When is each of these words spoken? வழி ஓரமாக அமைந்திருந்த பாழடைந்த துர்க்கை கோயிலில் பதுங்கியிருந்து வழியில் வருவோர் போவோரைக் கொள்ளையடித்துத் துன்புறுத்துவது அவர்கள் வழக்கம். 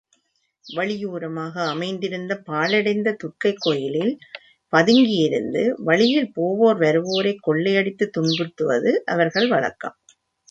வழி 0.65 1.05
ஓரமாக 1.05 1.65
அமைந்திருந்த 1.67 2.35
பாழடைந்த 2.47 3.15
துர்க்கை 3.23 3.55
கோயிலில் 3.57 4.13
பதுங்கியிருந்து 4.73 5.69
வழியில் 5.83 6.31
வருவோர் 6.35 6.79
போவோரைக் 6.79 7.43
கொள்ளையடித்துத் 7.47 8.13
துன்புறுத்துவது 8.17 8.93
அவர்கள் 9.05 9.47
வழக்கம். 9.47 9.97